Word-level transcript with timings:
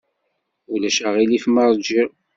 Ulac 0.73 0.97
aɣilif 1.07 1.45
ma 1.53 1.63
ṛjiɣ. 1.71 2.09